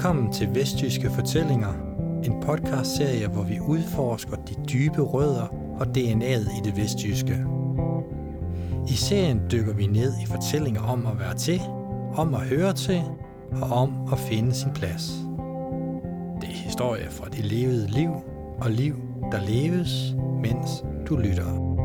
[0.00, 1.72] Velkommen til Vestjyske Fortællinger,
[2.24, 5.46] en podcastserie, hvor vi udforsker de dybe rødder
[5.80, 7.44] og DNA'et i det vestjyske.
[8.88, 11.60] I serien dykker vi ned i fortællinger om at være til,
[12.14, 13.02] om at høre til
[13.62, 15.12] og om at finde sin plads.
[16.40, 18.10] Det er historier fra det levede liv
[18.60, 18.94] og liv,
[19.32, 21.76] der leves, mens du lytter.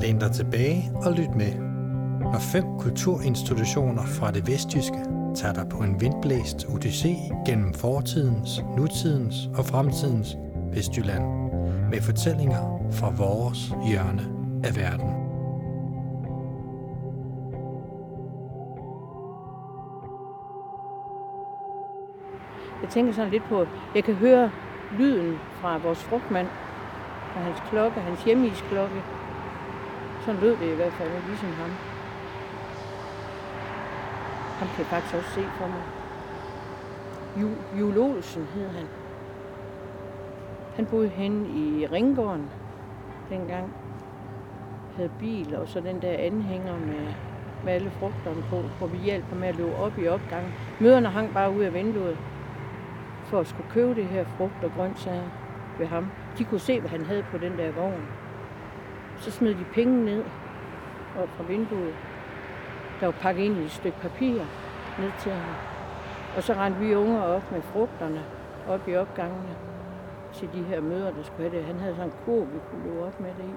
[0.00, 1.54] Læn dig tilbage og lyt med,
[2.20, 9.34] når fem kulturinstitutioner fra det vestjyske tager dig på en vindblæst odyssé gennem fortidens, nutidens
[9.58, 10.36] og fremtidens
[10.72, 11.24] Vestjylland
[11.90, 14.22] med fortællinger fra vores hjørne
[14.64, 15.10] af verden.
[22.82, 24.50] Jeg tænker sådan lidt på, jeg kan høre
[24.98, 26.48] lyden fra vores frugtmand,
[27.32, 29.02] fra hans klokke, hans hjemmisklokke.
[30.24, 31.91] Sådan lød det i hvert fald, ligesom ham.
[34.62, 35.82] Ham kan jeg faktisk også se for mig.
[37.78, 38.86] Jul Olsen hed han.
[40.76, 42.50] Han boede hen i Ringgården
[43.28, 43.74] dengang.
[44.96, 47.06] Havde bil, og så den der anhænger med,
[47.64, 50.52] med alle frugterne på, hvor vi hjalp ham med at løbe op i opgangen.
[50.80, 52.18] Møderne hang bare ud af vinduet
[53.24, 55.28] for at skulle købe det her frugt og grøntsager
[55.78, 56.06] ved ham.
[56.38, 58.06] De kunne se, hvad han havde på den der vogn.
[59.16, 60.24] Så smed de penge ned
[61.22, 61.94] op fra vinduet.
[63.02, 64.32] Der var pakket ind i et stykke papir
[64.98, 65.54] ned til ham.
[66.36, 68.22] Og så rendte vi unger op med frugterne
[68.68, 69.54] op i opgangene
[70.34, 71.66] til de her møder, der skulle have det.
[71.66, 73.54] Han havde sådan en kur, vi kunne løbe op med det i.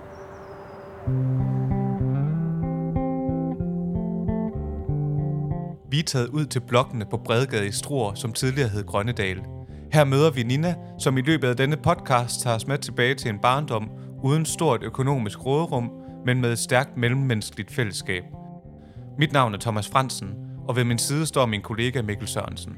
[5.92, 9.42] Vi er taget ud til blokkene på Bredgade i Struer, som tidligere hed Grønnedal.
[9.94, 13.30] Her møder vi Nina, som i løbet af denne podcast tager os med tilbage til
[13.30, 13.90] en barndom
[14.24, 15.92] uden stort økonomisk råderum,
[16.26, 18.24] men med et stærkt mellemmenneskeligt fællesskab.
[19.18, 20.36] Mit navn er Thomas Fransen,
[20.68, 22.78] og ved min side står min kollega Mikkel Sørensen.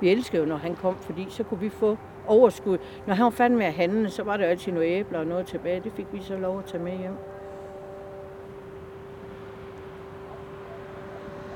[0.00, 2.78] Vi elskede jo, når han kom, fordi så kunne vi få overskud.
[3.06, 5.46] Når han var færdig med at handle, så var der altid nogle æbler og noget
[5.46, 5.80] tilbage.
[5.80, 7.16] Det fik vi så lov at tage med hjem.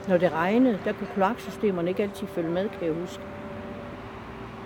[0.09, 3.23] Når det regnede, der kunne kloaksystemerne ikke altid følge med, kan jeg huske.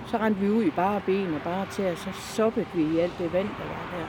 [0.09, 2.99] Så rendte vi ud i bare ben og bare til, og så soppede vi i
[2.99, 4.07] alt det vand, der var der.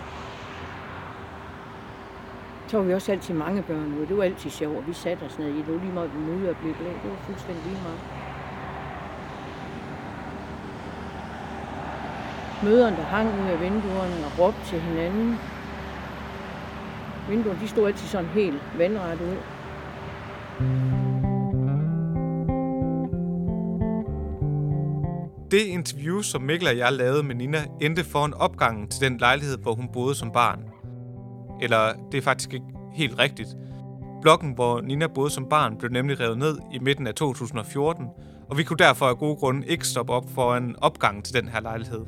[2.68, 4.08] Så var vi også altid mange børn ude.
[4.08, 5.66] Det var altid sjovt, og vi satte os ned i det.
[5.66, 6.90] Det var lige meget, vi og blev blæ.
[6.90, 8.00] Det var fuldstændig lige meget.
[12.64, 15.40] Møderne, der hang ud af vinduerne og råbte til hinanden.
[17.30, 19.38] Vinduerne, de stod altid sådan helt vandret ud.
[25.52, 29.58] Det interview, som Mikkel og jeg lavede med Nina, endte foran opgangen til den lejlighed,
[29.58, 30.60] hvor hun boede som barn.
[31.62, 33.50] Eller det er faktisk ikke helt rigtigt.
[34.22, 38.06] Blokken, hvor Nina boede som barn, blev nemlig revet ned i midten af 2014,
[38.50, 41.62] og vi kunne derfor af gode grunde ikke stoppe op foran opgangen til den her
[41.62, 42.06] lejlighed.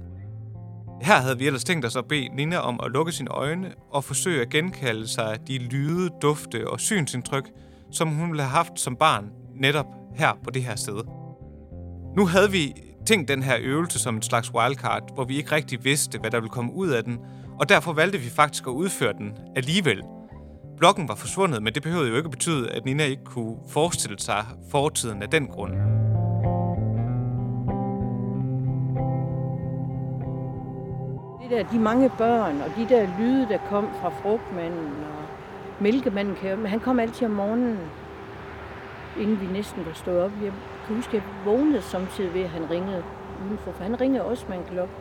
[1.01, 4.03] Her havde vi ellers tænkt os at bede Nina om at lukke sine øjne og
[4.03, 7.51] forsøge at genkalde sig de lyde, dufte og synsindtryk,
[7.91, 11.01] som hun ville have haft som barn netop her på det her sted.
[12.17, 12.73] Nu havde vi
[13.05, 16.39] tænkt den her øvelse som en slags wildcard, hvor vi ikke rigtig vidste, hvad der
[16.39, 17.19] ville komme ud af den,
[17.59, 20.01] og derfor valgte vi faktisk at udføre den alligevel.
[20.77, 24.19] Blokken var forsvundet, men det behøvede jo ikke at betyde, at Nina ikke kunne forestille
[24.19, 25.73] sig fortiden af den grund.
[31.41, 35.25] Det der, de mange børn, og de der lyde, der kom fra frugtmanden og
[35.79, 37.77] mælkemanden, han kom altid om morgenen,
[39.21, 40.31] inden vi næsten var stået op.
[40.43, 40.51] Jeg
[40.87, 43.03] kan huske, at jeg vågnede samtidig ved, at han ringede
[43.45, 44.93] udenfor, for han ringede også med en klokke,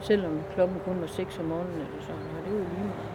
[0.00, 3.12] selvom klokken kun var 6 om morgenen eller sådan, og det var lige meget.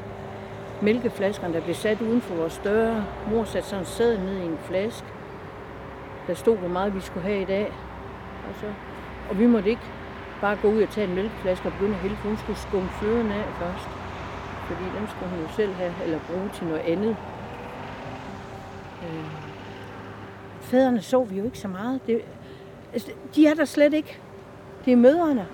[0.82, 3.06] Mælkeflaskerne, der blev sat uden for vores døre.
[3.32, 5.08] Mor satte sådan en ned i en flaske.
[6.28, 7.74] Der stod, hvor meget vi skulle have i dag.
[8.50, 8.66] Og, så,
[9.30, 9.88] og vi måtte ikke
[10.42, 12.90] bare gå ud og tage en mælkeflaske og begynde at hælde, for hun skulle skumme
[12.90, 13.90] fløden af først.
[14.68, 17.16] Fordi den skulle hun jo selv have, eller bruge til noget andet.
[19.04, 19.57] Øh.
[20.68, 22.02] Fædrene så vi jo ikke så meget.
[22.08, 22.22] Det,
[22.94, 24.20] altså, de er der slet ikke.
[24.86, 25.48] Det er mødrene,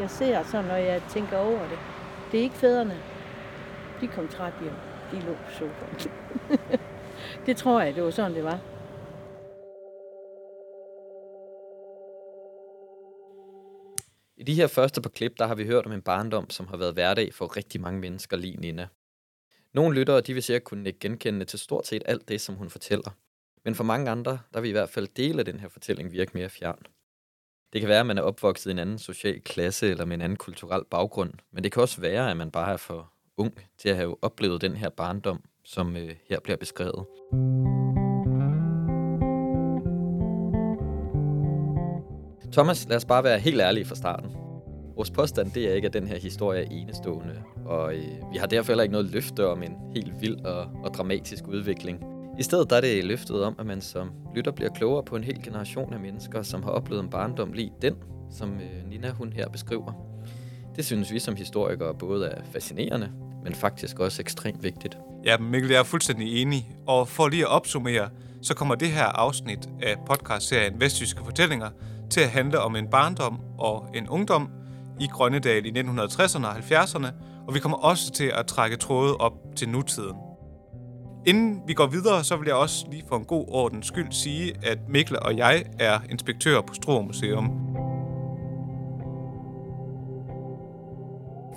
[0.00, 1.78] jeg ser så når jeg tænker over det.
[2.32, 2.96] Det er ikke fædrene.
[4.00, 4.72] De kom træt hjem.
[5.12, 6.10] De lå på sofaen.
[7.46, 8.60] det tror jeg, det var sådan, det var.
[14.36, 16.76] I de her første par klip, der har vi hørt om en barndom, som har
[16.76, 18.88] været hverdag for rigtig mange mennesker lige Nina.
[19.72, 23.10] Nogle lyttere, de vil sikkert kunne genkende til stort set alt det, som hun fortæller.
[23.68, 26.30] Men for mange andre, der vil i hvert fald dele af den her fortælling virke
[26.34, 26.78] mere fjern.
[27.72, 30.20] Det kan være, at man er opvokset i en anden social klasse eller med en
[30.20, 33.88] anden kulturel baggrund, men det kan også være, at man bare er for ung til
[33.88, 37.06] at have oplevet den her barndom, som øh, her bliver beskrevet.
[42.52, 44.30] Thomas, lad os bare være helt ærlige fra starten.
[44.96, 48.46] Vores påstand det er ikke, at den her historie er enestående, og øh, vi har
[48.46, 52.17] derfor heller ikke noget løfte om en helt vild og, og dramatisk udvikling.
[52.38, 55.24] I stedet der er det løftet om, at man som lytter bliver klogere på en
[55.24, 57.94] hel generation af mennesker, som har oplevet en barndom lige den,
[58.30, 59.92] som øh, Nina hun her beskriver.
[60.76, 63.10] Det synes vi som historikere både er fascinerende,
[63.44, 64.98] men faktisk også ekstremt vigtigt.
[65.24, 66.76] Ja, Mikkel, jeg er fuldstændig enig.
[66.86, 68.08] Og for lige at opsummere,
[68.42, 71.70] så kommer det her afsnit af podcastserien Vestjyske Fortællinger
[72.10, 74.50] til at handle om en barndom og en ungdom
[75.00, 77.06] i Grønnedal i 1960'erne og 70'erne,
[77.46, 80.27] og vi kommer også til at trække tråde op til nutiden.
[81.28, 84.54] Inden vi går videre, så vil jeg også lige for en god ordens skyld sige,
[84.62, 87.46] at Mikkel og jeg er inspektører på Struer Museum.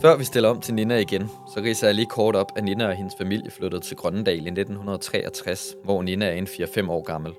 [0.02, 2.88] Før vi stiller om til Nina igen, så riser jeg lige kort op, at Nina
[2.88, 7.34] og hendes familie flyttede til Grønnedal i 1963, hvor Nina er en 4-5 år gammel.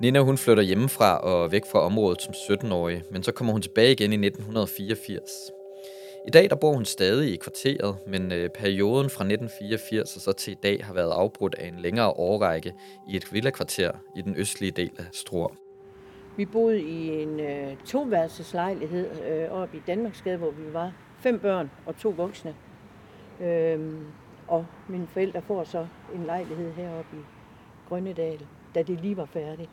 [0.00, 3.92] Nina hun flytter hjemmefra og væk fra området som 17-årig, men så kommer hun tilbage
[3.92, 5.22] igen i 1984.
[6.26, 10.32] I dag der bor hun stadig i kvarteret, men øh, perioden fra 1984 og så
[10.32, 12.72] til i dag har været afbrudt af en længere årrække
[13.08, 15.48] i et villakvarter i den østlige del af Struer.
[16.36, 21.70] Vi boede i en øh, toværelseslejlighed øh, oppe i Danmarksgade, hvor vi var fem børn
[21.86, 22.54] og to voksne.
[23.40, 24.06] Øhm,
[24.48, 27.20] og mine forældre får så en lejlighed heroppe i
[27.88, 29.70] Grønnedal, da det lige var færdigt.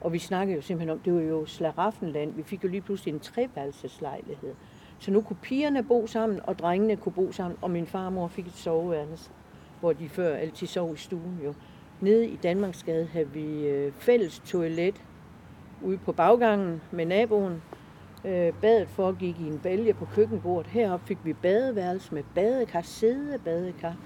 [0.00, 2.34] Og vi snakkede jo simpelthen om, det var jo Slaraffenland.
[2.34, 4.54] Vi fik jo lige pludselig en treværelseslejlighed.
[4.98, 8.46] Så nu kunne pigerne bo sammen, og drengene kunne bo sammen, og min farmor fik
[8.46, 9.30] et soveværelse,
[9.80, 11.54] hvor de før altid sov i stuen jo.
[12.00, 15.02] Nede i Danmarksgade havde vi øh, fælles toilet
[15.82, 17.62] ude på baggangen med naboen.
[18.24, 20.66] Øh, badet foregik i en bælge på køkkenbordet.
[20.66, 23.96] Heroppe fik vi badeværelse med badekar, sædebadekar.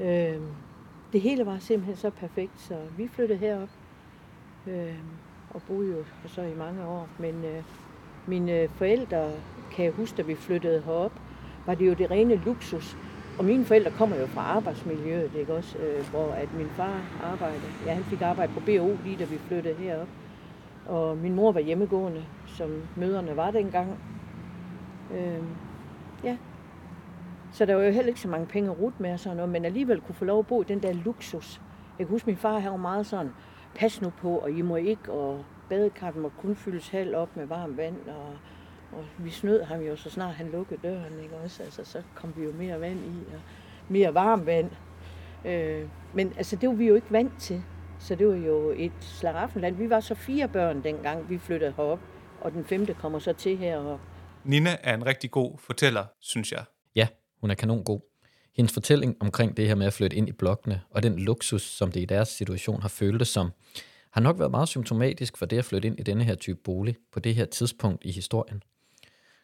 [0.00, 0.40] Øh,
[1.12, 3.68] det hele var simpelthen så perfekt, så vi flyttede herop
[4.66, 4.98] øh,
[5.50, 7.08] og boede jo så i mange år.
[7.18, 7.62] Men øh,
[8.26, 9.30] mine øh, forældre,
[9.72, 11.12] kan jeg huske, da vi flyttede herop,
[11.66, 12.96] var det jo det rene luksus.
[13.38, 15.78] Og mine forældre kommer jo fra arbejdsmiljøet, ikke også?
[15.78, 17.62] Øh, hvor at min far arbejdede.
[17.86, 20.08] Ja, han fik arbejde på BO lige da vi flyttede herop.
[20.86, 23.98] Og min mor var hjemmegående, som møderne var dengang.
[25.14, 25.42] Øh,
[26.24, 26.36] ja.
[27.52, 29.52] Så der var jo heller ikke så mange penge at rute med og sådan noget,
[29.52, 31.60] men alligevel kunne få lov at bo i den der luksus.
[31.98, 33.32] Jeg kan huske, min far havde meget sådan,
[33.74, 37.46] pas nu på, og I må ikke, og badekarten må kun fyldes halv op med
[37.46, 38.38] varmt vand, og,
[38.92, 41.62] og vi snød ham jo, så snart han lukkede døren, ikke også?
[41.62, 43.40] Altså, så kom vi jo mere vand i, og
[43.88, 44.70] mere varmt vand.
[45.44, 47.62] Øh, men altså, det var vi jo ikke vant til.
[47.98, 49.76] Så det var jo et slaraffenland.
[49.76, 52.00] Vi var så fire børn dengang, vi flyttede herop,
[52.40, 54.00] og den femte kommer så til herop.
[54.44, 56.64] Nina er en rigtig god fortæller, synes jeg.
[56.96, 57.08] Ja,
[57.40, 58.00] hun er kanon god.
[58.56, 61.92] Hendes fortælling omkring det her med at flytte ind i blokkene, og den luksus, som
[61.92, 63.50] det i deres situation har føltes som,
[64.14, 66.96] har nok været meget symptomatisk for det at flytte ind i denne her type bolig
[67.12, 68.62] på det her tidspunkt i historien.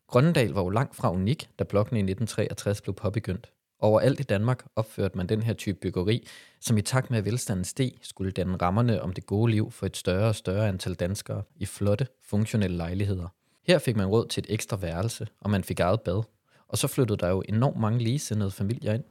[0.06, 3.52] Grønnedal var jo langt fra unik, da blokken i 1963 blev påbegyndt.
[3.78, 6.28] Overalt i Danmark opførte man den her type byggeri,
[6.60, 9.86] som i takt med at velstanden steg, skulle danne rammerne om det gode liv for
[9.86, 13.28] et større og større antal danskere i flotte, funktionelle lejligheder.
[13.66, 16.22] Her fik man råd til et ekstra værelse, og man fik eget bad.
[16.68, 19.04] Og så flyttede der jo enormt mange ligesindede familier ind.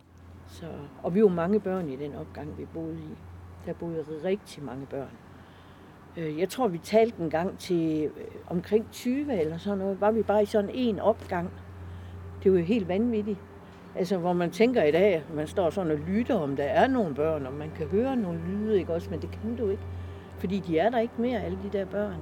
[0.48, 0.66] Så,
[1.04, 3.16] og vi var mange børn i den opgang, vi boede i.
[3.66, 5.29] Der boede rigtig mange børn.
[6.18, 10.02] Øh, jeg tror, vi talte en gang til øh, omkring 20 eller sådan noget.
[10.02, 11.50] Var vi bare i sådan en opgang.
[12.44, 13.40] Det var jo helt vanvittigt.
[13.96, 17.16] Altså, hvor man tænker i dag, man står sådan og lytter, om der er nogle
[17.16, 19.10] børn, og man kan høre nogle lyde, ikke også?
[19.10, 19.84] Men det kan du ikke.
[20.38, 22.18] Fordi de er der ikke mere, alle de der børn.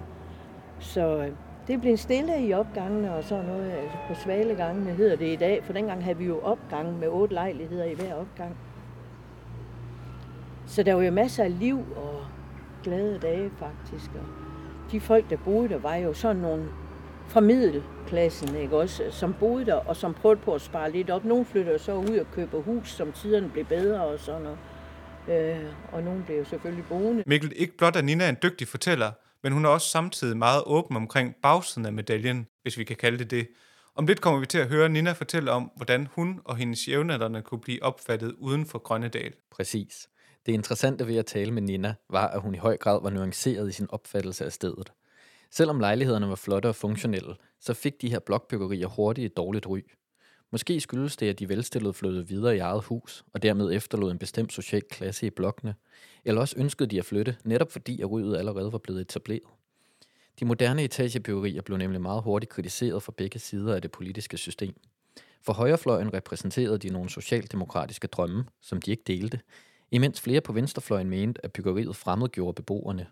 [0.79, 1.31] Så øh,
[1.67, 3.71] det blev stille i opgangene og sådan noget.
[3.71, 7.33] Altså på svalegangene hedder det i dag, for dengang havde vi jo opgang med otte
[7.33, 8.57] lejligheder i hver opgang.
[10.65, 12.25] Så der var jo masser af liv og
[12.87, 14.11] glade dage faktisk.
[14.15, 14.25] Og
[14.91, 16.65] de folk, der boede der, var jo sådan nogle
[17.27, 21.25] fra middelklassen, ikke også, som boede der, og som prøvede på at spare lidt op.
[21.25, 24.57] Nogle flyttede så ud og køber hus, som tiderne blev bedre og sådan noget.
[25.29, 27.23] Øh, og nogle blev jo selvfølgelig boende.
[27.25, 29.11] Mikkel, ikke blot er Nina en dygtig fortæller,
[29.43, 33.17] men hun er også samtidig meget åben omkring bagsiden af medaljen, hvis vi kan kalde
[33.17, 33.47] det det.
[33.95, 37.41] Om lidt kommer vi til at høre Nina fortælle om, hvordan hun og hendes jævnaldrende
[37.41, 39.33] kunne blive opfattet uden for Grønnedal.
[39.51, 40.09] Præcis.
[40.47, 43.69] Det interessante ved at tale med Nina var, at hun i høj grad var nuanceret
[43.69, 44.93] i sin opfattelse af stedet.
[45.51, 49.79] Selvom lejlighederne var flotte og funktionelle, så fik de her blokbyggerier hurtigt et dårligt ry.
[50.51, 54.17] Måske skyldes det, at de velstillede flyttede videre i eget hus, og dermed efterlod en
[54.17, 55.75] bestemt social klasse i blokkene,
[56.25, 59.49] eller også ønskede de at flytte, netop fordi at ryget allerede var blevet etableret.
[60.39, 64.73] De moderne etagebyggerier blev nemlig meget hurtigt kritiseret fra begge sider af det politiske system.
[65.41, 69.39] For højrefløjen repræsenterede de nogle socialdemokratiske drømme, som de ikke delte,
[69.91, 73.07] imens flere på venstrefløjen mente, at byggeriet fremmedgjorde beboerne.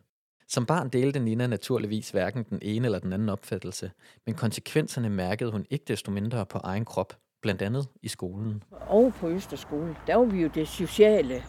[0.48, 3.92] Som barn delte Nina naturligvis hverken den ene eller den anden opfattelse,
[4.26, 8.64] men konsekvenserne mærkede hun ikke desto mindre på egen krop, blandt andet i skolen.
[8.72, 11.44] Og på Østerskole, der var vi jo det sociale,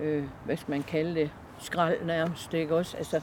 [0.00, 2.96] øh, hvad skal man kalde det, skrald nærmest, ikke også?
[2.96, 3.22] Altså,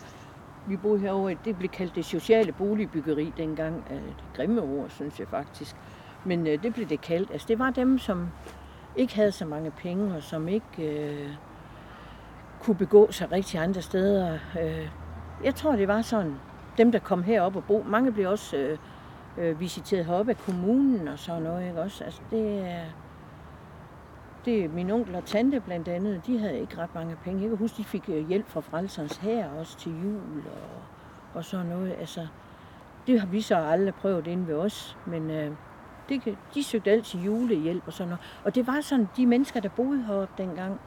[0.67, 3.75] vi boede herovre, det blev kaldt det sociale boligbyggeri dengang.
[3.75, 5.75] et det grimme ord, synes jeg faktisk.
[6.25, 7.31] Men øh, det blev det kaldt.
[7.31, 8.27] Altså, det var dem, som
[8.95, 11.29] ikke havde så mange penge, og som ikke øh,
[12.59, 14.39] kunne begå sig rigtig andre steder.
[14.61, 14.89] Øh,
[15.43, 16.35] jeg tror, det var sådan,
[16.77, 18.77] dem, der kom herop og bo, mange blev også øh,
[19.37, 22.03] øh, visiteret heroppe af kommunen og sådan noget, ikke også?
[22.03, 22.81] Altså, det er...
[24.45, 27.41] Det er min onkel og tante blandt andet, de havde ikke ret mange penge.
[27.41, 30.81] Jeg kan huske, de fik øh, hjælp fra Frelsers her også til jul og,
[31.33, 31.95] og sådan noget.
[31.99, 32.27] Altså,
[33.07, 35.51] det har vi så aldrig prøvet inde ved os, men øh,
[36.09, 38.25] det, de søgte altid julehjælp og sådan noget.
[38.43, 40.79] Og det var sådan, de mennesker, der boede heroppe dengang,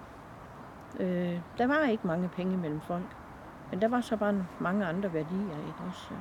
[1.00, 3.16] øh, der var ikke mange penge mellem folk.
[3.70, 6.06] Men der var så bare mange andre værdier, ikke også?
[6.10, 6.18] Øh,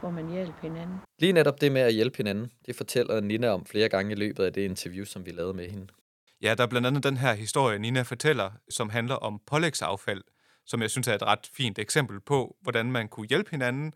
[0.00, 1.00] hvor man hjalp hinanden.
[1.18, 4.44] Lige netop det med at hjælpe hinanden, det fortæller Nina om flere gange i løbet
[4.44, 5.86] af det interview, som vi lavede med hende.
[6.42, 10.22] Ja, der er blandt andet den her historie, Nina fortæller, som handler om pålægsaffald,
[10.66, 13.92] som jeg synes er et ret fint eksempel på, hvordan man kunne hjælpe hinanden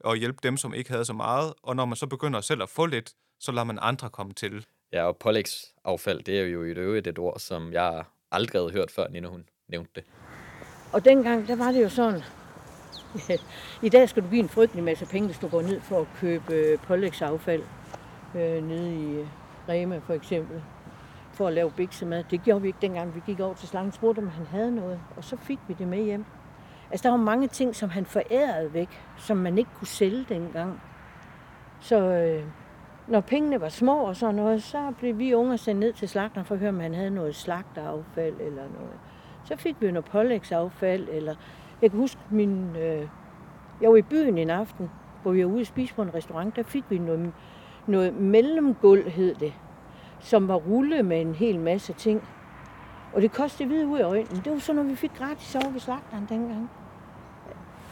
[0.00, 1.54] og hjælpe dem, som ikke havde så meget.
[1.62, 3.12] Og når man så begynder selv at få lidt,
[3.44, 4.66] så lader man andre komme til.
[4.92, 8.90] Ja, og pålægsaffald, det er jo i øvrigt et ord, som jeg aldrig havde hørt
[8.90, 10.04] før, Nina hun nævnte det.
[10.92, 12.22] Og dengang, der var det jo sådan,
[13.86, 16.06] i dag skal du give en frygtelig masse penge, hvis du går ned for at
[16.20, 17.62] købe øh, pålægsaffald
[18.34, 19.26] øh, nede i øh,
[19.68, 20.62] Rema for eksempel,
[21.32, 22.24] for at lave biksemad.
[22.30, 25.00] Det gjorde vi ikke dengang, vi gik over til slangen, spurgte om han havde noget,
[25.16, 26.24] og så fik vi det med hjem.
[26.90, 30.82] Altså, der var mange ting, som han forærede væk, som man ikke kunne sælge dengang.
[31.80, 32.44] Så øh,
[33.08, 36.46] når pengene var små og sådan noget, så blev vi unge sendt ned til slagteren
[36.46, 38.98] for at høre, om han havde noget slagteraffald eller noget.
[39.44, 41.34] Så fik vi noget pålægsaffald, eller
[41.82, 42.76] jeg kan huske min...
[42.76, 43.08] Øh,
[43.80, 44.90] jeg var i byen en aften,
[45.22, 47.32] hvor vi var ude og spise på en restaurant, der fik vi noget,
[47.86, 49.52] noget mellemgulv, hed det,
[50.20, 52.28] som var rulle med en hel masse ting.
[53.12, 54.40] Og det kostede videre ud af øjnene.
[54.44, 56.70] Det var sådan noget, vi fik gratis over ved slagteren dengang.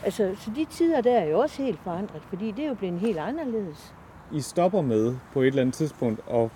[0.04, 3.00] Altså, så de tider der er jo også helt forandret, fordi det er jo blevet
[3.00, 3.94] helt anderledes.
[4.32, 6.48] I stopper med på et eller andet tidspunkt at,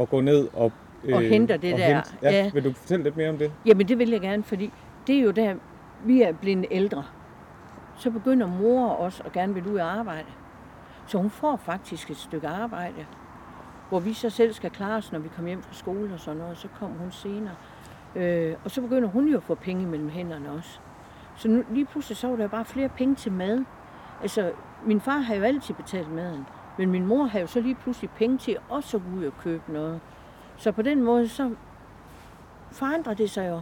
[0.00, 0.72] at gå ned og...
[1.04, 1.94] Øh, og henter det og der.
[1.94, 2.10] Hente.
[2.22, 2.50] Ja, ja.
[2.54, 3.52] Vil du fortælle lidt mere om det?
[3.66, 4.72] Jamen, det vil jeg gerne, fordi
[5.06, 5.54] det er jo der,
[6.04, 7.04] vi er blevet ældre.
[7.96, 10.26] Så begynder mor også at gerne vil ud og arbejde.
[11.06, 13.06] Så hun får faktisk et stykke arbejde,
[13.88, 16.38] hvor vi så selv skal klare os, når vi kommer hjem fra skole og sådan
[16.40, 16.58] noget.
[16.58, 17.54] Så kommer hun senere.
[18.16, 20.78] Øh, og så begynder hun jo at få penge mellem hænderne også.
[21.36, 23.64] Så nu, lige pludselig så var der bare flere penge til mad.
[24.22, 24.52] Altså,
[24.86, 26.46] min far har jo altid betalt maden.
[26.78, 29.32] Men min mor havde jo så lige pludselig penge til også at gå ud og
[29.38, 30.00] købe noget.
[30.56, 31.54] Så på den måde, så
[32.72, 33.60] forandrer det sig jo.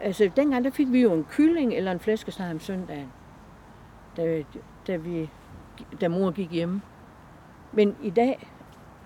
[0.00, 3.12] Altså, dengang der fik vi jo en kylling eller en flæskesteg om søndagen,
[4.16, 4.42] da,
[4.86, 5.30] da, vi,
[6.00, 6.82] da mor gik hjemme.
[7.72, 8.48] Men i dag,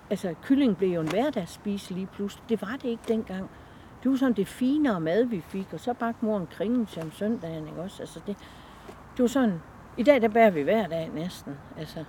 [0.09, 2.49] altså kylling blev jo en hverdagsspise lige pludselig.
[2.49, 3.49] Det var det ikke dengang.
[4.03, 7.11] Det var sådan det finere mad, vi fik, og så bagte mor en kringen om
[7.11, 8.03] søndagen, ikke også?
[8.03, 8.37] Altså det,
[9.17, 9.61] det var sådan,
[9.97, 12.05] i dag der bærer vi hver dag næsten, altså.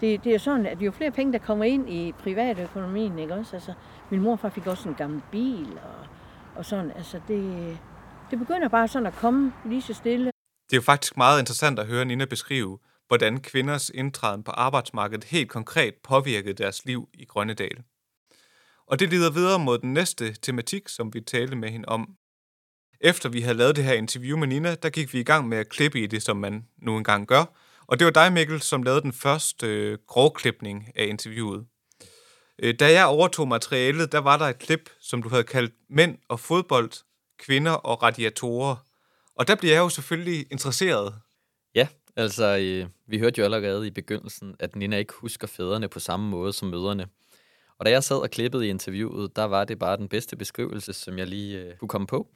[0.00, 3.56] Det, det er sådan, at jo flere penge, der kommer ind i privatøkonomien, ikke også?
[3.56, 3.72] Altså,
[4.10, 6.06] min morfar fik også en gammel bil, og,
[6.56, 7.78] og sådan, altså det,
[8.30, 10.24] det begynder bare sådan at komme lige så stille.
[10.70, 15.24] Det er jo faktisk meget interessant at høre Nina beskrive, hvordan kvinders indtræden på arbejdsmarkedet
[15.24, 17.82] helt konkret påvirkede deres liv i Grønnedal.
[18.86, 22.08] Og det leder videre mod den næste tematik, som vi talte med hende om.
[23.00, 25.58] Efter vi havde lavet det her interview med Nina, der gik vi i gang med
[25.58, 27.44] at klippe i det, som man nu engang gør.
[27.88, 31.66] Og det var dig, Mikkel, som lavede den første øh, grovklipning af interviewet.
[32.58, 36.18] Øh, da jeg overtog materialet, der var der et klip, som du havde kaldt Mænd
[36.28, 36.90] og fodbold,
[37.38, 38.76] kvinder og radiatorer.
[39.34, 41.14] Og der bliver jeg jo selvfølgelig interesseret.
[41.74, 46.00] Ja, altså øh, vi hørte jo allerede i begyndelsen, at Nina ikke husker fædrene på
[46.00, 47.06] samme måde som mødrene.
[47.78, 50.92] Og da jeg sad og klippede i interviewet, der var det bare den bedste beskrivelse,
[50.92, 52.28] som jeg lige øh, kunne komme på.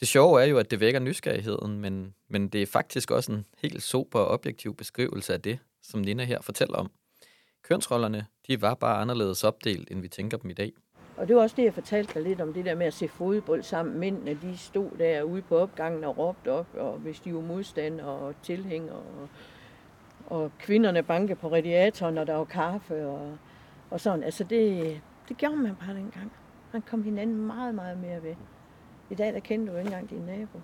[0.00, 3.46] Det sjove er jo, at det vækker nysgerrigheden, men, men det er faktisk også en
[3.58, 6.90] helt sober og objektiv beskrivelse af det, som Nina her fortæller om.
[7.62, 10.72] Kønsrollerne, de var bare anderledes opdelt, end vi tænker dem i dag.
[11.16, 13.08] Og det var også det, jeg fortalte dig lidt om, det der med at se
[13.08, 13.98] fodbold sammen.
[13.98, 18.00] Mændene, de stod der ude på opgangen og råbte op, og hvis de var modstand
[18.00, 19.28] og tilhænger, og,
[20.26, 23.38] og kvinderne banke på radiatoren, og der var kaffe, og,
[23.90, 24.24] og sådan.
[24.24, 26.32] Altså det, det gjorde man bare dengang.
[26.72, 28.34] Man kom hinanden meget, meget mere ved.
[29.10, 30.60] I dag, der kender du ikke engang din nabo.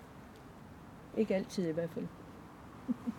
[1.17, 2.07] Ikke altid i hvert fald.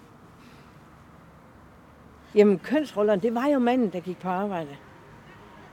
[2.35, 4.77] Jamen, kønsrollerne, det var jo manden, der gik på arbejde.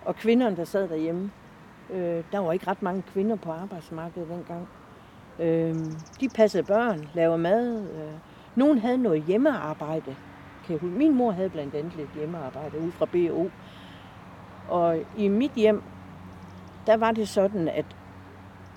[0.01, 1.31] Og kvinderne, der sad derhjemme,
[1.89, 4.67] øh, der var ikke ret mange kvinder på arbejdsmarkedet dengang.
[5.39, 5.75] Øh,
[6.19, 7.91] de passede børn, lavede mad.
[7.91, 8.19] Øh.
[8.55, 10.15] Nogen havde noget hjemmearbejde.
[10.63, 10.97] Kan jeg huske.
[10.97, 13.49] Min mor havde blandt andet lidt hjemmearbejde ud fra BO.
[14.67, 15.83] Og i mit hjem,
[16.87, 17.95] der var det sådan, at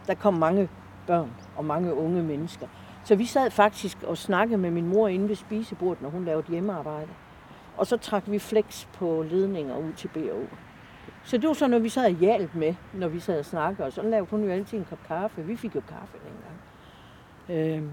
[0.09, 0.69] der kom mange
[1.07, 2.67] børn og mange unge mennesker.
[3.05, 6.47] Så vi sad faktisk og snakkede med min mor inde ved spisebordet, når hun lavede
[6.49, 7.11] hjemmearbejde.
[7.77, 10.57] Og så trak vi flex på ledninger ud til BO.
[11.25, 13.87] Så det var sådan noget, vi sad og hjalp med, når vi sad og snakkede.
[13.87, 15.43] Og så lavede hun jo altid en kop kaffe.
[15.43, 16.59] Vi fik jo kaffe dengang.
[17.49, 17.91] Øhm.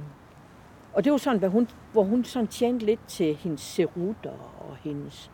[0.93, 4.75] Og det var sådan, hvor hun, hvor hun sådan tjente lidt til hendes serutter og
[4.75, 5.31] hendes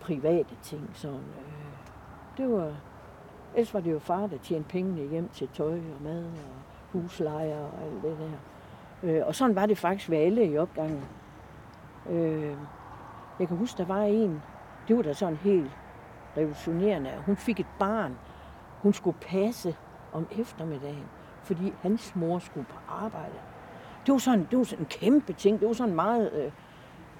[0.00, 0.90] private ting.
[0.94, 1.68] Sådan, øh.
[2.36, 2.72] Det var,
[3.54, 6.30] ellers var det jo far, der tjente pengene hjem til tøj og mad og
[6.92, 8.30] huslejer og alt det der.
[9.02, 11.04] Øh, og sådan var det faktisk ved alle i opgangen.
[12.10, 12.56] Øh,
[13.38, 14.42] jeg kan huske, der var en,
[14.88, 15.70] det var da sådan helt
[16.36, 17.10] revolutionerende.
[17.26, 18.18] Hun fik et barn,
[18.82, 19.76] hun skulle passe
[20.12, 21.04] om eftermiddagen,
[21.42, 23.34] fordi hans mor skulle på arbejde.
[24.06, 25.60] Det var sådan, det var sådan en kæmpe ting.
[25.60, 26.32] Det var sådan meget...
[26.32, 26.52] Øh,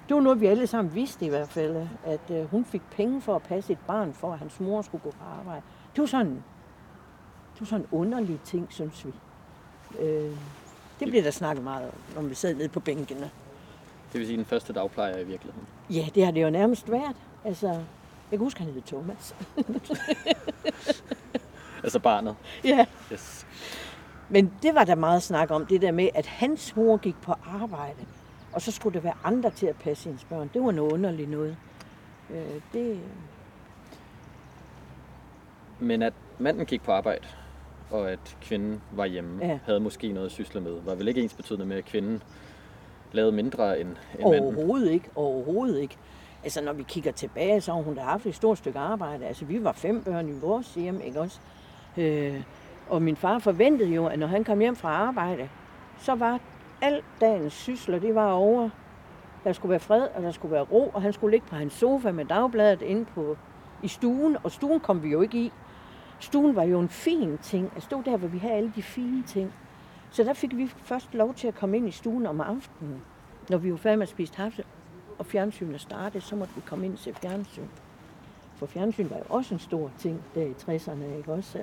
[0.07, 3.21] det var noget, vi alle sammen vidste i hvert fald, at øh, hun fik penge
[3.21, 5.61] for at passe et barn, for at hans mor skulle gå på arbejde.
[5.95, 6.43] Det var sådan,
[7.53, 9.13] det var sådan en underlig ting, synes vi.
[9.99, 10.31] Øh,
[10.99, 13.29] det bliver der snakket meget om, når vi sad nede på bænkene.
[14.11, 15.67] Det vil sige den første dagplejer i virkeligheden.
[15.89, 17.15] Ja, det har det jo nærmest været.
[17.45, 17.83] Altså, jeg
[18.31, 19.35] kan huske, han hed Thomas.
[21.83, 22.35] altså barnet?
[22.63, 22.85] Ja.
[23.13, 23.45] Yes.
[24.29, 27.33] Men det var der meget snak om, det der med, at hans mor gik på
[27.61, 28.05] arbejde,
[28.53, 30.49] og så skulle der være andre til at passe hendes børn.
[30.53, 31.57] Det var noget underligt noget.
[32.29, 32.99] Øh, det...
[35.79, 37.27] Men at manden gik på arbejde,
[37.91, 39.59] og at kvinden var hjemme, Ja.
[39.65, 42.23] havde måske noget at sysle med, var vel ikke ens betydende med, at kvinden
[43.11, 43.89] lavede mindre end,
[44.19, 44.55] end manden.
[44.55, 45.97] Overhovedet ikke, overhovedet ikke.
[46.43, 49.25] Altså, når vi kigger tilbage, så har hun da haft et stort stykke arbejde.
[49.25, 51.39] Altså, vi var fem børn i vores hjem, ikke også?
[51.97, 52.41] Øh,
[52.89, 55.49] og min far forventede jo, at når han kom hjem fra arbejde,
[55.97, 56.39] så var
[56.81, 58.69] al dagens sysler, det var over.
[59.43, 61.73] Der skulle være fred, og der skulle være ro, og han skulle ligge på hans
[61.73, 63.37] sofa med dagbladet inde på,
[63.83, 65.51] i stuen, og stuen kom vi jo ikke i.
[66.19, 67.63] Stuen var jo en fin ting.
[67.63, 69.53] Altså, at stå der, hvor vi havde alle de fine ting.
[70.11, 73.01] Så der fik vi først lov til at komme ind i stuen om aftenen,
[73.49, 74.63] når vi var færdige med at spise kaffe,
[75.19, 77.67] og fjernsynet startede, så måtte vi komme ind og se fjernsyn.
[78.55, 81.59] For fjernsyn var jo også en stor ting der i 60'erne, ikke også?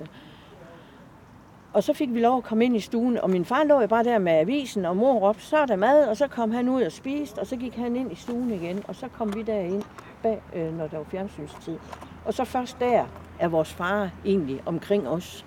[1.73, 3.87] Og så fik vi lov at komme ind i stuen, og min far lå jo
[3.87, 6.69] bare der med avisen, og mor råbte, så er der mad, og så kom han
[6.69, 9.41] ud og spiste, og så gik han ind i stuen igen, og så kom vi
[9.41, 9.83] derind,
[10.23, 11.77] bag, øh, når der var fjernsynstid.
[12.25, 13.07] Og så først der
[13.39, 15.45] er vores far egentlig omkring os.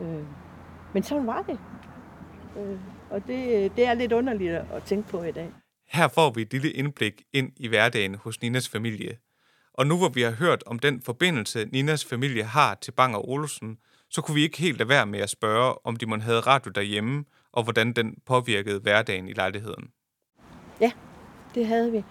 [0.00, 0.24] Øh,
[0.92, 1.58] men sådan var det.
[2.58, 2.78] Øh,
[3.10, 5.52] og det, det er lidt underligt at tænke på i dag.
[5.88, 9.18] Her får vi et lille indblik ind i hverdagen hos Ninas familie.
[9.74, 13.28] Og nu hvor vi har hørt om den forbindelse, Ninas familie har til Bang og
[13.28, 13.78] Olsen,
[14.10, 16.70] så kunne vi ikke helt lade være med at spørge, om de måtte havde radio
[16.70, 19.90] derhjemme, og hvordan den påvirkede hverdagen i lejligheden.
[20.80, 20.92] Ja,
[21.54, 22.04] det havde vi.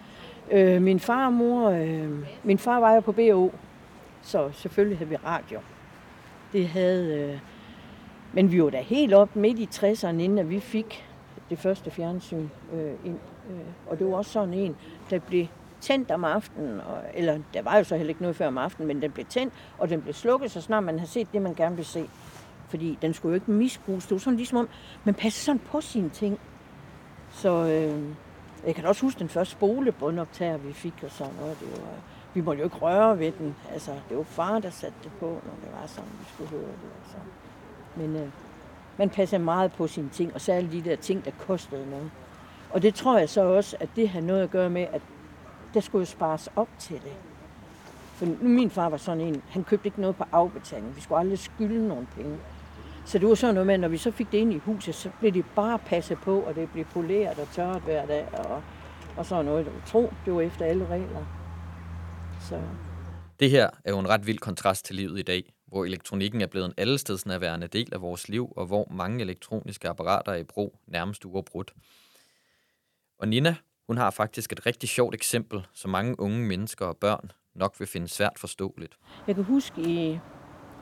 [0.50, 2.10] Øh, min far og mor, øh,
[2.44, 3.50] min far var jo på BO,
[4.22, 5.60] så selvfølgelig havde vi radio.
[6.52, 7.38] Det havde, øh,
[8.32, 11.04] men vi var da helt op midt i 60'erne, inden at vi fik
[11.50, 13.18] det første fjernsyn øh, ind.
[13.50, 14.76] Øh, og det var også sådan en,
[15.10, 15.46] der blev
[15.80, 18.88] tændt om aftenen, og, eller der var jo så heller ikke noget før om aftenen,
[18.88, 21.54] men den blev tændt, og den blev slukket, så snart man havde set det, man
[21.54, 22.08] gerne ville se.
[22.68, 24.04] Fordi den skulle jo ikke misbruges.
[24.04, 24.68] Det var sådan ligesom om,
[25.04, 26.38] man passede sådan på sine ting.
[27.30, 28.02] Så øh,
[28.66, 31.60] jeg kan også huske den første spolebåndoptager, vi fik og sådan noget.
[31.60, 31.88] Det var,
[32.34, 33.56] vi måtte jo ikke røre ved den.
[33.72, 36.60] Altså, det var far, der satte det på, når det var sådan, vi skulle høre
[36.60, 36.90] det.
[37.02, 37.16] Altså.
[37.96, 38.28] Men øh,
[38.96, 42.10] man passer meget på sine ting, og særligt de der ting, der kostede noget.
[42.70, 45.02] Og det tror jeg så også, at det har noget at gøre med, at
[45.74, 47.16] der skulle jo spares op til det.
[48.14, 50.96] For nu, min far var sådan en, han købte ikke noget på afbetaling.
[50.96, 52.36] Vi skulle aldrig skylde nogen penge.
[53.06, 54.94] Så det var sådan noget med, at når vi så fik det ind i huset,
[54.94, 58.62] så blev det bare passet på, og det blev poleret og tørret hver dag, og,
[59.16, 59.72] og sådan noget.
[59.86, 61.24] Tro, det var efter alle regler.
[62.40, 62.62] Så
[63.40, 66.46] Det her er jo en ret vild kontrast til livet i dag, hvor elektronikken er
[66.46, 70.78] blevet en allestedsnærværende del af vores liv, og hvor mange elektroniske apparater er i brug
[70.86, 71.74] nærmest uafbrudt.
[73.18, 77.32] Og Nina, hun har faktisk et rigtig sjovt eksempel, som mange unge mennesker og børn
[77.54, 78.98] nok vil finde svært forståeligt.
[79.26, 80.18] jeg kan huske i,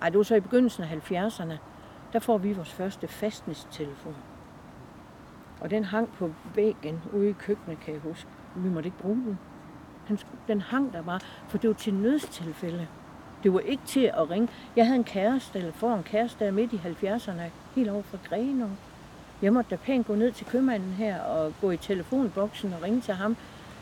[0.02, 1.54] ej, det var så i begyndelsen af 70'erne,
[2.14, 4.16] der får vi vores første fastnestelefon.
[5.60, 8.28] Og den hang på væggen ude i køkkenet, kan jeg huske.
[8.56, 9.38] Vi måtte ikke bruge den.
[10.08, 12.88] Den, den hang der bare, for det var til nødstilfælde.
[13.42, 14.48] Det var ikke til at ringe.
[14.76, 17.42] Jeg havde en kæreste, eller får en kæreste der midt i 70'erne,
[17.74, 18.68] helt over fra Grenaa.
[19.42, 23.00] Jeg måtte da pænt gå ned til købmanden her og gå i telefonboksen og ringe
[23.00, 23.36] til ham,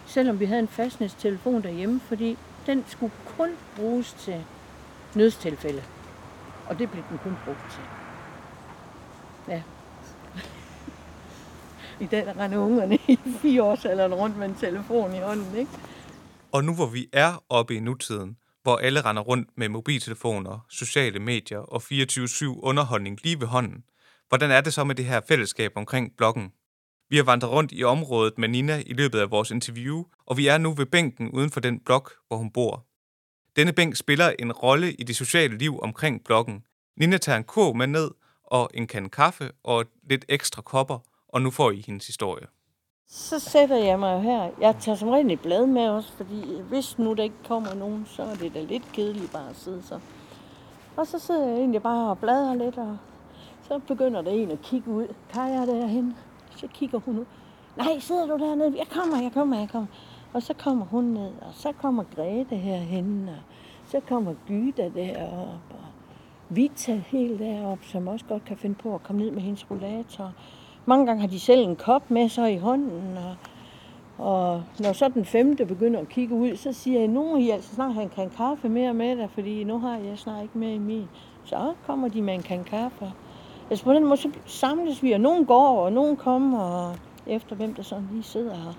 [0.07, 4.45] selvom vi havde en fastnæstelefon derhjemme, fordi den skulle kun bruges til
[5.14, 5.83] nødstilfælde.
[6.66, 8.02] Og det blev den kun brugt til.
[9.48, 9.62] Ja.
[12.00, 15.70] I dag der render ungerne i fire årsalderen rundt med en telefon i hånden, ikke?
[16.52, 21.18] Og nu hvor vi er oppe i nutiden, hvor alle render rundt med mobiltelefoner, sociale
[21.18, 23.85] medier og 24-7 underholdning lige ved hånden,
[24.28, 26.52] hvordan er det så med det her fællesskab omkring bloggen?
[27.11, 30.46] Vi har vandret rundt i området med Nina i løbet af vores interview, og vi
[30.46, 32.87] er nu ved bænken uden for den blok, hvor hun bor.
[33.57, 36.64] Denne bænk spiller en rolle i det sociale liv omkring blokken.
[36.96, 38.11] Nina tager en kog med ned
[38.53, 42.47] og en kan kaffe og lidt ekstra kopper, og nu får I hendes historie.
[43.09, 44.51] Så sætter jeg mig her.
[44.61, 48.07] Jeg tager som regel et blad med også, fordi hvis nu der ikke kommer nogen,
[48.07, 50.01] så er det da lidt kedeligt bare at sidde så.
[50.97, 52.97] Og så sidder jeg egentlig bare og bladrer lidt, og
[53.69, 55.15] så begynder der en at kigge ud.
[55.33, 56.17] Kaja derhen.
[56.57, 57.25] Så kigger hun ud.
[57.77, 58.79] Nej, sidder du dernede?
[58.79, 59.88] Jeg kommer, jeg kommer, jeg kommer.
[60.33, 63.43] Og så kommer hun ned, og så kommer Grete herhen, og
[63.87, 65.82] så kommer Gyda derop, og
[66.55, 70.33] Vita helt derop, som også godt kan finde på at komme ned med hendes rollator.
[70.87, 73.37] Mange gange har de selv en kop med sig i hånden, og,
[74.27, 77.51] og når så den femte begynder at kigge ud, så siger jeg, nu må I
[77.51, 80.59] altså snart have en kan kaffe mere med dig, fordi nu har jeg snart ikke
[80.59, 81.09] mere i min.
[81.45, 83.12] Så kommer de med en kan kaffe.
[83.71, 87.57] Altså på den måde så samles vi, og nogen går, og nogen kommer, og efter
[87.57, 88.73] hvem der sådan lige sidder her.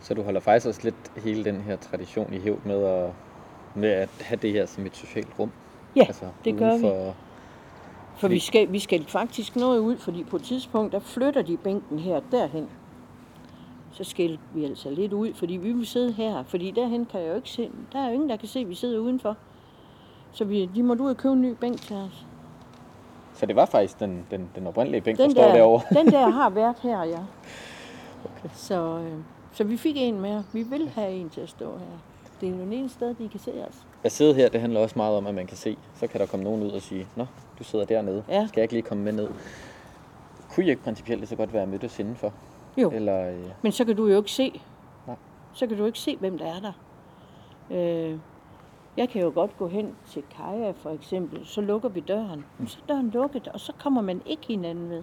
[0.00, 3.10] Så du holder faktisk også lidt hele den her tradition i hævd med at,
[3.74, 5.50] med at have det her som et socialt rum?
[5.96, 7.12] Ja, altså, det gør for, vi.
[8.16, 11.56] For vi skal, vi skal faktisk noget ud, fordi på et tidspunkt, der flytter de
[11.56, 12.68] bænken her derhen.
[13.92, 16.42] Så skal vi altså lidt ud, fordi vi vil sidde her.
[16.42, 18.68] Fordi derhen kan jeg jo ikke se, der er jo ingen, der kan se, at
[18.68, 19.36] vi sidder udenfor.
[20.32, 22.26] Så vi, de måtte ud og købe en ny bænk til os.
[23.34, 25.82] Så det var faktisk den, den, den oprindelige bænk, den der, der står derovre?
[26.02, 27.20] den der har været her, ja.
[28.24, 28.48] Okay.
[28.54, 29.18] Så, øh,
[29.52, 30.44] så vi fik en mere.
[30.52, 31.98] Vi vil have en til at stå her.
[32.40, 33.86] Det er jo den ene sted, de kan se os.
[34.06, 35.76] At sidde her, det handler også meget om, at man kan se.
[35.94, 37.26] Så kan der komme nogen ud og sige, Nå,
[37.58, 38.24] du sidder dernede.
[38.28, 38.46] Ja.
[38.46, 39.28] Skal jeg ikke lige komme med ned?
[40.50, 42.32] Kunne I ikke principielt så godt være mødtes indenfor?
[42.76, 43.44] Jo, Eller, øh...
[43.62, 44.60] men så kan du jo ikke se.
[45.06, 45.16] Nej.
[45.52, 46.72] Så kan du ikke se, hvem der er der.
[47.70, 48.18] Øh,
[48.96, 52.44] jeg kan jo godt gå hen til Kaja for eksempel, så lukker vi døren.
[52.58, 52.66] Mm.
[52.66, 55.02] Så er døren lukket, og så kommer man ikke hinanden ved.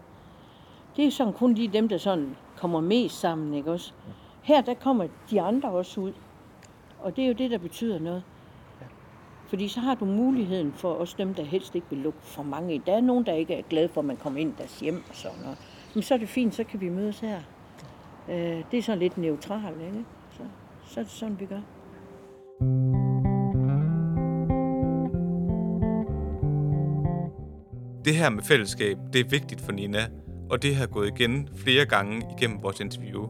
[0.96, 3.94] Det er sådan kun lige dem, der sådan kommer mest sammen, ikke også?
[4.42, 6.14] Her, der kommer de andre også ud.
[7.00, 8.24] Og det er jo det, der betyder noget.
[9.54, 12.82] Fordi så har du muligheden for også dem, der helst ikke vil lukke for mange
[12.86, 15.04] Der er nogen, der ikke er glade for, at man kommer ind i deres hjem
[15.10, 15.58] og sådan noget.
[15.94, 17.40] Men så er det fint, så kan vi mødes her.
[18.30, 20.06] Øh, det er sådan lidt neutralt, ikke?
[20.32, 20.44] Så,
[20.86, 21.62] så er det sådan, vi gør.
[28.06, 30.08] Det her med fællesskab, det er vigtigt for Nina,
[30.50, 33.28] og det har gået igen flere gange igennem vores interview.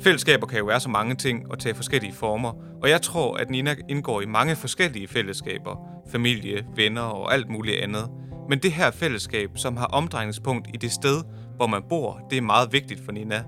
[0.00, 3.50] Fællesskaber kan jo være så mange ting og tage forskellige former, og jeg tror, at
[3.50, 5.76] Nina indgår i mange forskellige fællesskaber,
[6.12, 8.10] familie, venner og alt muligt andet.
[8.48, 11.22] Men det her fællesskab, som har omdrejningspunkt i det sted,
[11.56, 13.44] hvor man bor, det er meget vigtigt for Nina.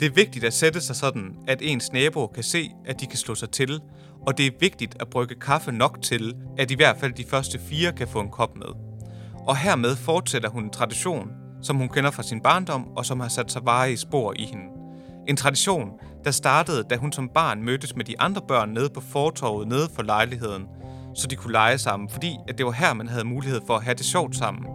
[0.00, 3.18] Det er vigtigt at sætte sig sådan, at ens naboer kan se, at de kan
[3.18, 3.80] slå sig til,
[4.26, 7.58] og det er vigtigt at brygge kaffe nok til, at i hvert fald de første
[7.58, 8.66] fire kan få en kop med.
[9.46, 11.30] Og hermed fortsætter hun en tradition,
[11.62, 14.64] som hun kender fra sin barndom og som har sat sig varige spor i hende.
[15.28, 15.90] En tradition,
[16.24, 19.88] der startede, da hun som barn mødtes med de andre børn nede på fortorvet nede
[19.94, 20.66] for lejligheden,
[21.14, 23.84] så de kunne lege sammen, fordi at det var her, man havde mulighed for at
[23.84, 24.66] have det sjovt sammen.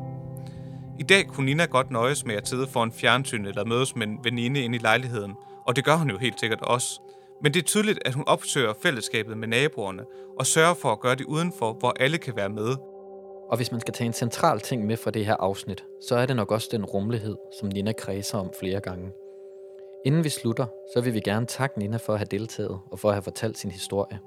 [0.99, 4.19] I dag kunne Nina godt nøjes med at sidde foran fjernsyn eller mødes med en
[4.23, 5.33] veninde inde i lejligheden,
[5.67, 7.01] og det gør hun jo helt sikkert også.
[7.43, 10.03] Men det er tydeligt, at hun opsøger fællesskabet med naboerne
[10.39, 12.75] og sørger for at gøre det udenfor, hvor alle kan være med.
[13.49, 16.25] Og hvis man skal tage en central ting med fra det her afsnit, så er
[16.25, 19.11] det nok også den rummelighed, som Nina kredser om flere gange.
[20.05, 23.09] Inden vi slutter, så vil vi gerne takke Nina for at have deltaget og for
[23.09, 24.19] at have fortalt sin historie.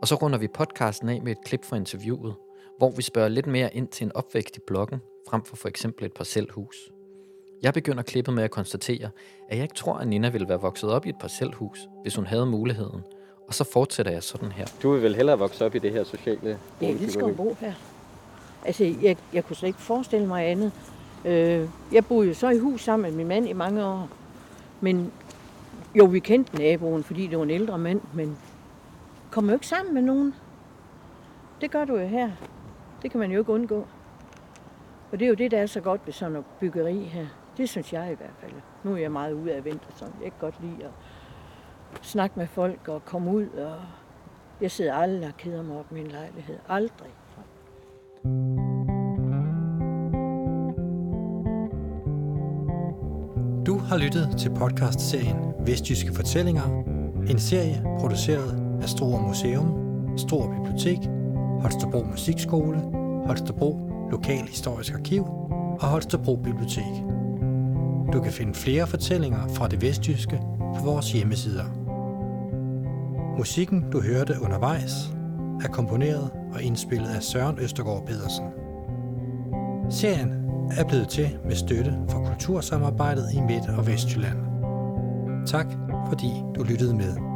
[0.00, 2.34] Og så runder vi podcasten af med et klip fra interviewet,
[2.78, 6.04] hvor vi spørger lidt mere ind til en opvækst i bloggen, frem for for eksempel
[6.04, 6.76] et parcelhus.
[7.62, 9.10] Jeg begynder klippet med at konstatere,
[9.48, 12.26] at jeg ikke tror, at Nina ville være vokset op i et parcelhus, hvis hun
[12.26, 13.00] havde muligheden.
[13.48, 14.66] Og så fortsætter jeg sådan her.
[14.82, 17.72] Du vil vel hellere vokse op i det her sociale Ja, det skal bo her.
[18.64, 20.72] Altså, jeg, jeg kunne slet ikke forestille mig andet.
[21.24, 24.08] Øh, jeg boede jo så i hus sammen med min mand i mange år.
[24.82, 25.12] Men
[25.94, 28.38] jo, vi kendte naboen, fordi det var en ældre mand, men
[29.30, 30.34] kom jo ikke sammen med nogen.
[31.60, 32.30] Det gør du jo her.
[33.02, 33.86] Det kan man jo ikke undgå.
[35.12, 37.26] Og det er jo det, der er så godt ved sådan noget byggeri her.
[37.56, 38.52] Det synes jeg i hvert fald.
[38.84, 40.90] Nu er jeg meget ude af vinter, så jeg kan godt lide at
[42.02, 43.46] snakke med folk og komme ud.
[43.48, 43.76] Og
[44.60, 46.58] jeg sidder aldrig og keder mig op i min lejlighed.
[46.68, 47.10] Aldrig.
[48.24, 48.71] Du
[53.92, 56.84] har lyttet til podcastserien Vestjyske Fortællinger,
[57.30, 59.78] en serie produceret af Struer Museum,
[60.16, 60.98] Struer Bibliotek
[61.60, 62.78] Holstebro Musikskole,
[63.26, 65.22] Holstebro Lokal Historisk Arkiv
[65.80, 66.92] og Holstebro Bibliotek.
[68.12, 70.40] Du kan finde flere fortællinger fra det vestjyske
[70.76, 71.64] på vores hjemmesider.
[73.38, 74.92] Musikken, du hørte undervejs,
[75.64, 78.44] er komponeret og indspillet af Søren Østergaard Pedersen.
[79.90, 84.38] Serien er blevet til med støtte fra Kultursamarbejdet i Midt- og Vestjylland.
[85.46, 85.66] Tak
[86.08, 87.31] fordi du lyttede med.